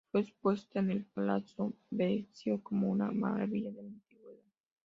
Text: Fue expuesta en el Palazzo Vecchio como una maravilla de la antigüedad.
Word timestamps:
Fue 0.11 0.21
expuesta 0.21 0.79
en 0.79 0.89
el 0.89 1.05
Palazzo 1.05 1.73
Vecchio 1.91 2.59
como 2.63 2.89
una 2.89 3.11
maravilla 3.11 3.69
de 3.69 3.83
la 3.83 3.89
antigüedad. 3.89 4.39